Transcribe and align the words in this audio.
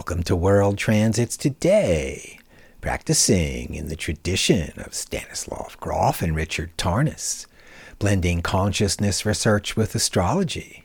Welcome 0.00 0.22
to 0.22 0.34
World 0.34 0.78
Transits 0.78 1.36
Today, 1.36 2.38
practicing 2.80 3.74
in 3.74 3.88
the 3.88 3.96
tradition 3.96 4.72
of 4.78 4.94
Stanislav 4.94 5.78
Grof 5.78 6.22
and 6.22 6.34
Richard 6.34 6.74
Tarnas, 6.78 7.44
blending 7.98 8.40
consciousness 8.40 9.26
research 9.26 9.76
with 9.76 9.94
astrology. 9.94 10.84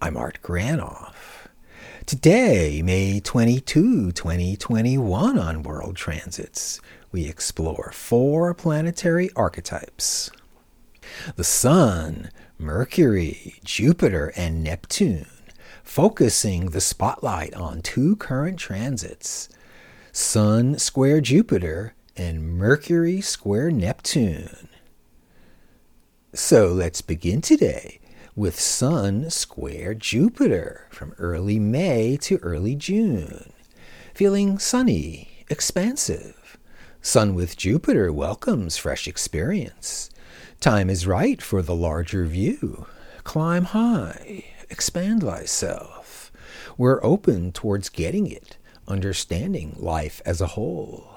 I'm 0.00 0.16
Art 0.16 0.38
Granoff. 0.42 1.12
Today, 2.06 2.80
May 2.80 3.20
22, 3.20 4.12
2021, 4.12 5.38
on 5.38 5.62
World 5.62 5.96
Transits, 5.96 6.80
we 7.12 7.28
explore 7.28 7.90
four 7.92 8.54
planetary 8.54 9.28
archetypes 9.36 10.30
the 11.36 11.44
Sun, 11.44 12.30
Mercury, 12.58 13.56
Jupiter, 13.62 14.32
and 14.36 14.64
Neptune 14.64 15.26
focusing 15.88 16.66
the 16.66 16.82
spotlight 16.82 17.54
on 17.54 17.80
two 17.80 18.14
current 18.16 18.58
transits 18.58 19.48
Sun 20.12 20.78
square 20.78 21.22
Jupiter 21.22 21.94
and 22.14 22.58
Mercury 22.58 23.22
square 23.22 23.70
Neptune. 23.70 24.68
So 26.34 26.66
let's 26.68 27.00
begin 27.00 27.40
today 27.40 28.00
with 28.36 28.60
Sun 28.60 29.30
square 29.30 29.94
Jupiter 29.94 30.86
from 30.90 31.14
early 31.18 31.58
May 31.58 32.18
to 32.18 32.36
early 32.42 32.76
June. 32.76 33.50
Feeling 34.14 34.58
sunny, 34.58 35.30
expansive. 35.48 36.58
Sun 37.00 37.34
with 37.34 37.56
Jupiter 37.56 38.12
welcomes 38.12 38.76
fresh 38.76 39.08
experience. 39.08 40.10
Time 40.60 40.90
is 40.90 41.06
right 41.06 41.40
for 41.40 41.62
the 41.62 41.74
larger 41.74 42.26
view. 42.26 42.86
Climb 43.24 43.64
high, 43.64 44.44
expand 44.70 45.22
thyself. 45.22 46.30
We're 46.76 47.04
open 47.04 47.52
towards 47.52 47.88
getting 47.88 48.30
it, 48.30 48.56
understanding 48.86 49.74
life 49.78 50.22
as 50.24 50.40
a 50.40 50.48
whole. 50.48 51.10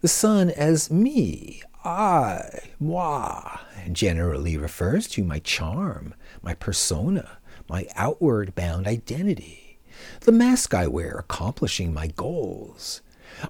The 0.00 0.08
sun 0.08 0.50
as 0.50 0.90
me, 0.90 1.62
I, 1.84 2.60
moi, 2.78 3.58
generally 3.92 4.56
refers 4.56 5.06
to 5.08 5.24
my 5.24 5.38
charm, 5.38 6.14
my 6.42 6.54
persona, 6.54 7.38
my 7.68 7.86
outward 7.94 8.54
bound 8.54 8.86
identity, 8.86 9.78
the 10.20 10.32
mask 10.32 10.74
I 10.74 10.86
wear 10.86 11.16
accomplishing 11.16 11.94
my 11.94 12.08
goals. 12.08 13.00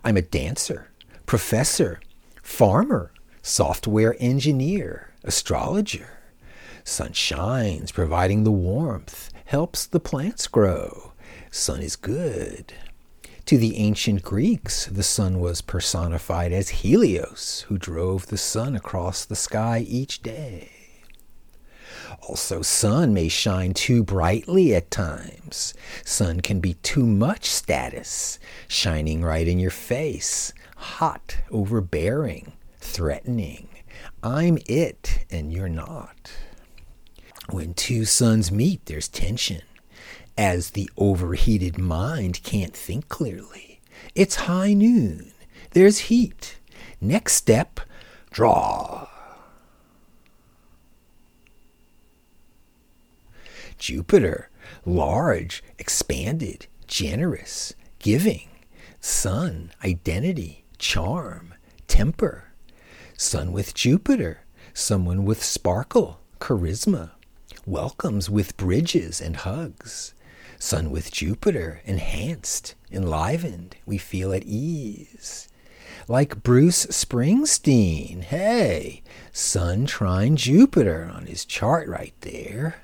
I'm 0.04 0.16
a 0.16 0.22
dancer, 0.22 0.90
professor, 1.26 2.00
farmer, 2.42 3.12
software 3.42 4.16
engineer, 4.18 5.12
astrologer. 5.24 6.15
Sun 6.86 7.14
shines, 7.14 7.90
providing 7.90 8.44
the 8.44 8.52
warmth, 8.52 9.32
helps 9.46 9.86
the 9.86 9.98
plants 9.98 10.46
grow. 10.46 11.12
Sun 11.50 11.82
is 11.82 11.96
good. 11.96 12.74
To 13.46 13.58
the 13.58 13.76
ancient 13.76 14.22
Greeks, 14.22 14.86
the 14.86 15.02
sun 15.02 15.40
was 15.40 15.60
personified 15.60 16.52
as 16.52 16.68
Helios, 16.68 17.64
who 17.66 17.76
drove 17.76 18.26
the 18.26 18.38
sun 18.38 18.76
across 18.76 19.24
the 19.24 19.34
sky 19.34 19.80
each 19.80 20.22
day. 20.22 20.70
Also, 22.28 22.62
sun 22.62 23.12
may 23.12 23.28
shine 23.28 23.74
too 23.74 24.04
brightly 24.04 24.72
at 24.72 24.88
times. 24.88 25.74
Sun 26.04 26.40
can 26.40 26.60
be 26.60 26.74
too 26.74 27.04
much 27.04 27.46
status, 27.46 28.38
shining 28.68 29.22
right 29.22 29.48
in 29.48 29.58
your 29.58 29.72
face, 29.72 30.52
hot, 30.76 31.38
overbearing, 31.50 32.52
threatening. 32.78 33.68
I'm 34.22 34.58
it 34.66 35.26
and 35.32 35.52
you're 35.52 35.68
not. 35.68 36.30
When 37.50 37.74
two 37.74 38.04
suns 38.04 38.50
meet, 38.50 38.86
there's 38.86 39.08
tension, 39.08 39.62
as 40.36 40.70
the 40.70 40.90
overheated 40.96 41.78
mind 41.78 42.42
can't 42.42 42.74
think 42.74 43.08
clearly. 43.08 43.80
It's 44.14 44.34
high 44.34 44.72
noon, 44.72 45.32
there's 45.70 45.98
heat. 46.10 46.58
Next 47.00 47.34
step, 47.34 47.80
draw. 48.30 49.06
Jupiter, 53.78 54.50
large, 54.84 55.62
expanded, 55.78 56.66
generous, 56.86 57.74
giving. 57.98 58.48
Sun, 59.00 59.70
identity, 59.84 60.64
charm, 60.78 61.54
temper. 61.86 62.52
Sun 63.16 63.52
with 63.52 63.74
Jupiter, 63.74 64.40
someone 64.74 65.24
with 65.24 65.42
sparkle, 65.44 66.20
charisma, 66.40 67.10
welcomes 67.66 68.30
with 68.30 68.56
bridges 68.56 69.20
and 69.20 69.36
hugs. 69.36 70.14
Sun 70.58 70.90
with 70.90 71.12
Jupiter, 71.12 71.82
enhanced, 71.84 72.74
enlivened, 72.90 73.76
we 73.84 73.98
feel 73.98 74.32
at 74.32 74.44
ease. 74.44 75.48
Like 76.08 76.42
Bruce 76.42 76.86
Springsteen, 76.86 78.22
hey, 78.22 79.02
Sun 79.32 79.86
trine 79.86 80.36
Jupiter 80.36 81.10
on 81.12 81.26
his 81.26 81.44
chart 81.44 81.88
right 81.88 82.14
there. 82.20 82.82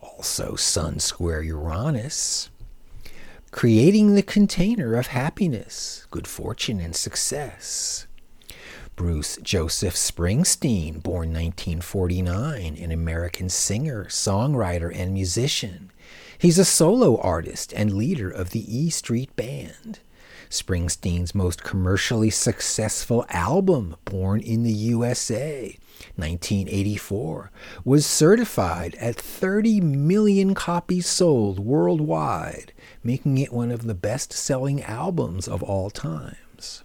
Also, 0.00 0.54
Sun 0.54 1.00
square 1.00 1.42
Uranus. 1.42 2.48
Creating 3.50 4.14
the 4.14 4.22
container 4.22 4.94
of 4.94 5.08
happiness, 5.08 6.06
good 6.10 6.26
fortune, 6.26 6.80
and 6.80 6.96
success. 6.96 8.06
Bruce 8.94 9.38
Joseph 9.42 9.94
Springsteen, 9.94 11.02
born 11.02 11.32
1949, 11.32 12.76
an 12.76 12.92
American 12.92 13.48
singer, 13.48 14.04
songwriter, 14.04 14.94
and 14.94 15.14
musician. 15.14 15.90
He's 16.36 16.58
a 16.58 16.64
solo 16.64 17.18
artist 17.18 17.72
and 17.74 17.94
leader 17.94 18.30
of 18.30 18.50
the 18.50 18.64
E 18.68 18.90
Street 18.90 19.34
Band. 19.34 20.00
Springsteen's 20.50 21.34
most 21.34 21.64
commercially 21.64 22.28
successful 22.28 23.24
album, 23.30 23.96
Born 24.04 24.40
in 24.40 24.62
the 24.62 24.72
USA, 24.72 25.78
1984, 26.16 27.50
was 27.86 28.04
certified 28.04 28.94
at 28.96 29.16
30 29.16 29.80
million 29.80 30.54
copies 30.54 31.06
sold 31.06 31.58
worldwide, 31.58 32.74
making 33.02 33.38
it 33.38 33.54
one 33.54 33.70
of 33.70 33.86
the 33.86 33.94
best 33.94 34.34
selling 34.34 34.82
albums 34.82 35.48
of 35.48 35.62
all 35.62 35.88
times. 35.88 36.82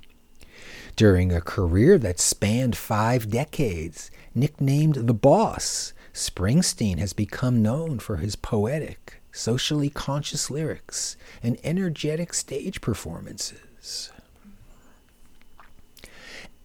During 0.98 1.32
a 1.32 1.42
career 1.42 2.00
that 2.00 2.20
spanned 2.20 2.76
five 2.76 3.30
decades, 3.30 4.10
nicknamed 4.34 4.96
the 4.96 5.14
Boss, 5.14 5.94
Springsteen 6.12 6.98
has 6.98 7.14
become 7.14 7.62
known 7.62 8.00
for 8.00 8.18
his 8.18 8.36
poetic, 8.36 9.22
socially 9.32 9.92
conscious 9.92 10.50
lyrics 10.50 11.16
and 11.44 11.60
energetic 11.64 12.34
stage 12.34 12.82
performances. 12.82 14.12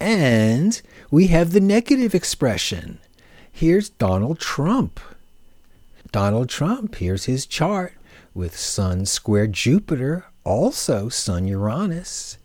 And 0.01 0.81
we 1.11 1.27
have 1.27 1.53
the 1.53 1.61
negative 1.61 2.15
expression. 2.15 3.01
Here's 3.53 3.91
Donald 3.91 4.39
Trump. 4.39 4.99
Donald 6.11 6.49
Trump, 6.49 6.95
here's 6.95 7.27
his 7.27 7.45
chart 7.45 7.93
with 8.33 8.57
Sun 8.57 9.05
square 9.05 9.47
Jupiter, 9.47 10.25
also 10.43 11.11
Sun 11.11 11.49
Uranus 11.49 12.39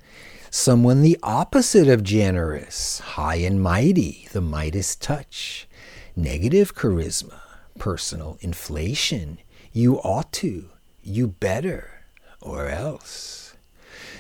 someone 0.50 1.02
the 1.02 1.18
opposite 1.24 1.88
of 1.88 2.04
generous, 2.04 3.00
high 3.00 3.36
and 3.36 3.62
mighty, 3.62 4.28
the 4.32 4.42
Midas 4.42 4.96
touch, 4.96 5.68
negative 6.16 6.76
charisma, 6.76 7.40
personal 7.78 8.38
inflation, 8.42 9.40
you 9.72 9.98
ought 10.00 10.32
to, 10.34 10.70
you 11.02 11.28
better, 11.28 12.06
or 12.42 12.68
else. 12.68 13.56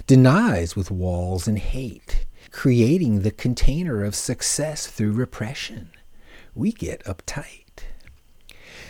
Denies 0.06 0.76
with 0.76 0.92
walls 0.92 1.48
and 1.48 1.60
hate, 1.60 2.26
creating 2.52 3.22
the 3.22 3.32
container 3.32 4.04
of 4.04 4.16
success 4.16 4.88
through 4.88 5.12
repression. 5.12 5.92
We 6.56 6.72
get 6.72 7.04
uptight. 7.04 7.63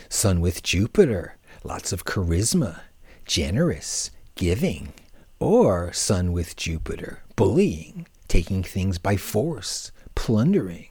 Sun 0.08 0.40
with 0.40 0.62
Jupiter, 0.62 1.36
lots 1.64 1.92
of 1.92 2.04
charisma, 2.04 2.80
generous, 3.24 4.10
giving, 4.36 4.92
or 5.40 5.92
Sun 5.92 6.32
with 6.32 6.56
Jupiter, 6.56 7.22
bullying, 7.36 8.06
taking 8.26 8.62
things 8.62 8.98
by 8.98 9.16
force, 9.16 9.92
plundering, 10.14 10.88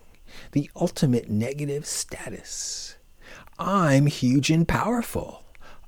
the 0.52 0.70
ultimate 0.76 1.30
negative 1.30 1.86
status. 1.86 2.96
I'm 3.60 4.06
huge 4.06 4.50
and 4.50 4.68
powerful. 4.68 5.44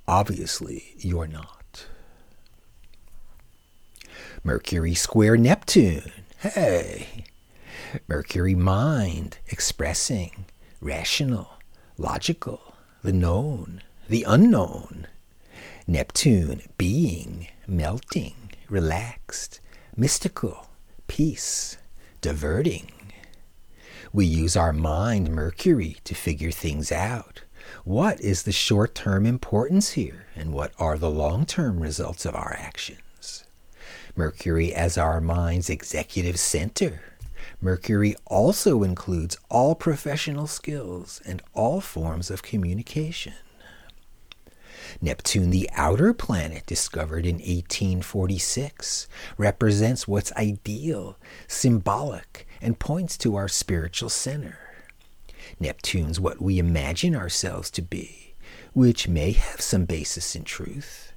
Obviously, 0.08 0.96
you're 0.98 1.28
not. 1.28 1.86
Mercury 4.44 4.96
square 4.96 5.38
Neptune. 5.38 6.12
Hey. 6.40 7.26
Mercury 8.08 8.56
mind, 8.56 9.40
expressing, 9.48 10.46
rational, 10.82 11.60
logical, 11.98 12.76
the 13.04 13.14
known, 13.14 13.82
the 14.08 14.24
unknown. 14.24 15.08
Neptune, 15.90 16.62
being, 16.78 17.48
melting, 17.66 18.52
relaxed, 18.70 19.60
mystical, 19.98 20.68
peace, 21.08 21.78
diverting. 22.22 22.92
We 24.14 24.28
use 24.28 24.56
our 24.56 24.72
mind, 24.72 25.32
Mercury, 25.32 25.98
to 26.04 26.14
figure 26.14 26.52
things 26.52 26.92
out. 26.92 27.42
What 27.86 28.22
is 28.22 28.44
the 28.44 28.52
short 28.52 28.94
term 28.94 29.26
importance 29.26 29.94
here, 29.94 30.28
and 30.36 30.54
what 30.54 30.74
are 30.78 31.00
the 31.00 31.10
long 31.10 31.48
term 31.48 31.80
results 31.80 32.24
of 32.24 32.36
our 32.36 32.56
actions? 32.60 33.46
Mercury 34.16 34.72
as 34.72 34.96
our 34.96 35.20
mind's 35.20 35.72
executive 35.72 36.38
center. 36.38 37.02
Mercury 37.62 38.16
also 38.28 38.84
includes 38.84 39.40
all 39.50 39.74
professional 39.74 40.46
skills 40.46 41.20
and 41.26 41.42
all 41.56 41.82
forms 41.82 42.30
of 42.30 42.44
communication. 42.44 43.34
Neptune, 45.02 45.50
the 45.50 45.70
outer 45.74 46.14
planet 46.14 46.66
discovered 46.66 47.26
in 47.26 47.36
1846, 47.36 49.08
represents 49.38 50.08
what's 50.08 50.34
ideal, 50.34 51.18
symbolic, 51.48 52.48
and 52.62 52.80
points 52.80 53.18
to 53.18 53.36
our 53.36 53.48
spiritual 53.48 54.10
center. 54.10 54.60
Neptune's 55.60 56.20
what 56.20 56.42
we 56.42 56.60
imagine 56.60 57.16
ourselves 57.16 57.70
to 57.72 57.82
be, 57.82 58.34
which 58.74 59.08
may 59.08 59.32
have 59.32 59.62
some 59.62 59.86
basis 59.86 60.36
in 60.36 60.44
truth, 60.44 61.12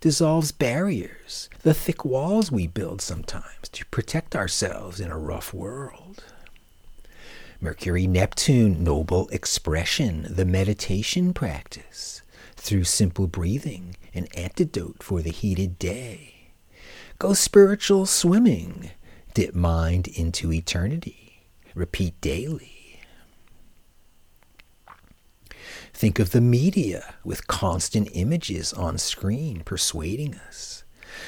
dissolves 0.00 0.52
barriers, 0.52 1.48
the 1.62 1.74
thick 1.74 2.04
walls 2.04 2.52
we 2.52 2.66
build 2.66 3.00
sometimes 3.00 3.68
to 3.72 3.84
protect 3.86 4.36
ourselves 4.36 5.00
in 5.00 5.10
a 5.10 5.18
rough 5.18 5.52
world. 5.52 6.22
Mercury 7.60 8.06
Neptune, 8.06 8.84
noble 8.84 9.28
expression, 9.30 10.26
the 10.30 10.44
meditation 10.44 11.32
practice, 11.34 12.22
through 12.58 12.84
simple 12.84 13.26
breathing, 13.26 13.96
an 14.14 14.26
antidote 14.34 15.02
for 15.02 15.22
the 15.22 15.30
heated 15.30 15.78
day. 15.78 16.34
Go 17.18 17.32
spiritual 17.32 18.06
swimming, 18.06 18.90
dip 19.34 19.54
mind 19.54 20.08
into 20.08 20.52
eternity, 20.52 21.48
repeat 21.74 22.20
daily. 22.20 23.00
Think 25.92 26.18
of 26.18 26.30
the 26.30 26.40
media 26.40 27.14
with 27.24 27.48
constant 27.48 28.08
images 28.12 28.72
on 28.72 28.98
screen 28.98 29.62
persuading 29.64 30.36
us. 30.36 30.84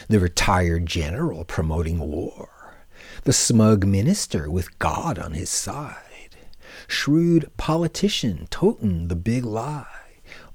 The 0.09 0.21
retired 0.21 0.87
general 0.87 1.45
promoting 1.45 1.99
war. 1.99 2.77
The 3.25 3.33
smug 3.33 3.85
minister 3.85 4.51
with 4.51 4.79
God 4.79 5.19
on 5.19 5.33
his 5.33 5.51
side. 5.51 6.37
Shrewd 6.87 7.51
politician 7.57 8.47
toting 8.51 9.09
the 9.09 9.17
big 9.17 9.45
lie. 9.45 9.87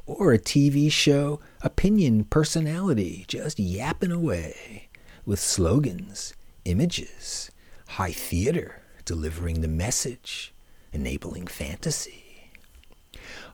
Or 0.07 0.33
a 0.33 0.39
TV 0.39 0.91
show 0.91 1.39
opinion 1.61 2.25
personality 2.25 3.25
just 3.27 3.59
yapping 3.59 4.11
away 4.11 4.89
with 5.25 5.39
slogans, 5.39 6.33
images, 6.63 7.49
high 7.87 8.11
theater 8.11 8.81
delivering 9.05 9.61
the 9.61 9.67
message, 9.67 10.53
enabling 10.93 11.47
fantasy. 11.47 12.51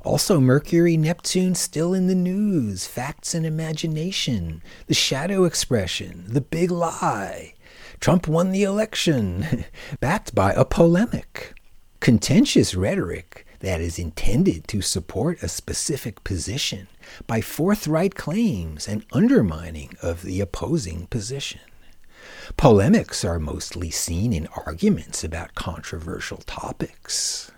Also, 0.03 0.39
Mercury, 0.39 0.98
Neptune 0.98 1.53
still 1.53 1.94
in 1.94 2.07
the 2.07 2.15
news, 2.15 2.88
facts 2.88 3.36
and 3.36 3.45
imagination, 3.45 4.63
the 4.88 4.94
shadow 4.94 5.44
expression, 5.44 6.25
the 6.27 6.42
big 6.42 6.71
lie. 6.71 7.54
Trump 8.00 8.27
won 8.27 8.51
the 8.51 8.63
election, 8.63 9.65
backed 10.00 10.33
by 10.33 10.54
a 10.54 10.65
polemic. 10.65 11.54
Contentious 12.00 12.74
rhetoric 12.74 13.45
that 13.61 13.81
is 13.81 13.97
intended 13.97 14.67
to 14.67 14.81
support 14.81 15.41
a 15.41 15.47
specific 15.47 16.23
position 16.23 16.87
by 17.27 17.41
forthright 17.41 18.15
claims 18.15 18.87
and 18.87 19.05
undermining 19.11 19.95
of 20.01 20.23
the 20.23 20.41
opposing 20.41 21.07
position. 21.07 21.61
Polemics 22.57 23.23
are 23.23 23.39
mostly 23.39 23.89
seen 23.89 24.33
in 24.33 24.47
arguments 24.65 25.23
about 25.23 25.55
controversial 25.55 26.37
topics. 26.37 27.51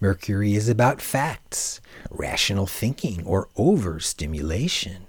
Mercury 0.00 0.54
is 0.54 0.68
about 0.68 1.02
facts, 1.02 1.80
rational 2.10 2.66
thinking, 2.66 3.22
or 3.26 3.48
overstimulation. 3.56 5.06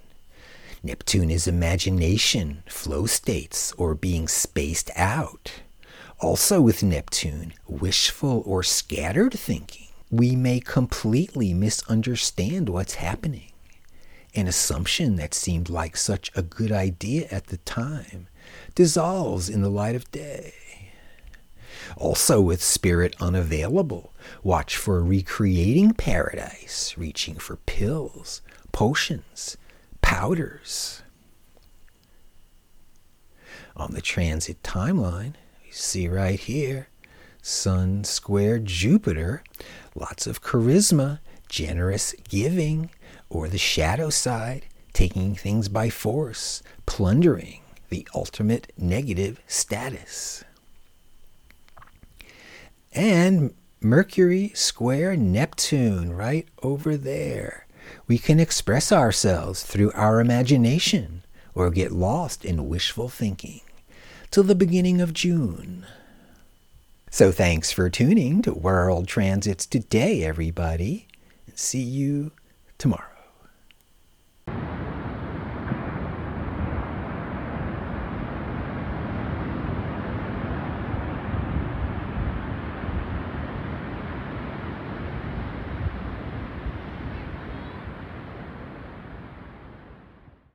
Neptune 0.84 1.32
is 1.32 1.48
imagination, 1.48 2.64
flow 2.68 3.06
states, 3.06 3.72
or 3.74 3.96
being 3.96 4.28
spaced 4.28 4.92
out. 4.96 5.62
Also, 6.22 6.62
with 6.62 6.84
Neptune, 6.84 7.52
wishful 7.68 8.44
or 8.46 8.62
scattered 8.62 9.34
thinking. 9.34 9.88
We 10.12 10.36
may 10.36 10.60
completely 10.60 11.52
misunderstand 11.52 12.70
what's 12.70 12.96
happening. 12.96 13.52
An 14.36 14.46
assumption 14.46 15.16
that 15.16 15.34
seemed 15.34 15.68
like 15.68 15.98
such 15.98 16.30
a 16.36 16.44
good 16.44 16.72
idea 16.72 17.28
at 17.32 17.48
the 17.48 17.58
time 17.58 18.28
dissolves 18.76 19.50
in 19.50 19.62
the 19.62 19.70
light 19.70 19.96
of 19.96 20.12
day. 20.12 20.54
Also, 21.98 22.40
with 22.40 22.62
spirit 22.62 23.16
unavailable, 23.20 24.14
watch 24.44 24.78
for 24.78 25.04
recreating 25.04 25.92
paradise, 25.92 26.94
reaching 27.00 27.36
for 27.36 27.56
pills, 27.56 28.44
potions, 28.72 29.58
powders. 30.02 31.02
On 33.76 33.94
the 33.94 34.02
transit 34.02 34.62
timeline, 34.62 35.34
see 35.72 36.08
right 36.08 36.40
here. 36.40 36.88
Sun 37.42 38.04
square 38.04 38.60
Jupiter, 38.60 39.44
lots 39.96 40.28
of 40.28 40.44
charisma, 40.44 41.20
generous 41.50 42.14
giving, 42.30 42.92
or 43.30 43.48
the 43.48 43.58
shadow 43.58 44.10
side, 44.10 44.66
taking 44.94 45.36
things 45.36 45.70
by 45.70 45.90
force, 45.90 46.62
plundering, 46.86 47.62
the 47.90 48.08
ultimate 48.14 48.72
negative 48.78 49.42
status. 49.48 50.44
And 52.94 53.54
Mercury 53.80 54.52
square 54.54 55.16
Neptune 55.16 56.14
right 56.14 56.48
over 56.62 56.96
there. 56.96 57.66
We 58.08 58.20
can 58.20 58.40
express 58.40 58.92
ourselves 58.92 59.64
through 59.64 59.92
our 59.94 60.20
imagination 60.20 61.24
or 61.56 61.72
get 61.72 61.92
lost 61.92 62.46
in 62.46 62.70
wishful 62.70 63.10
thinking 63.10 63.62
till 64.32 64.44
the 64.44 64.56
beginning 64.56 65.02
of 65.02 65.14
June. 65.14 65.86
So 67.10 67.32
thanks 67.32 67.72
for 67.72 67.90
tuning 67.90 68.42
to 68.44 68.54
World 68.54 69.08
Transits 69.08 69.66
Today, 69.66 70.24
everybody. 70.24 71.08
See 71.54 71.82
you 71.82 72.32
tomorrow. 72.78 73.11